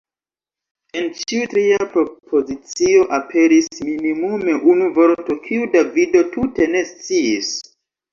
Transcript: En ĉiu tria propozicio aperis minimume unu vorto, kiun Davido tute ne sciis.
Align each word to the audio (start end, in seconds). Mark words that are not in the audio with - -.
En 0.99 1.07
ĉiu 1.17 1.49
tria 1.49 1.81
propozicio 1.91 3.03
aperis 3.17 3.67
minimume 3.89 4.55
unu 4.73 4.87
vorto, 4.95 5.37
kiun 5.45 5.69
Davido 5.77 6.25
tute 6.33 6.67
ne 6.73 6.83
sciis. 6.93 7.53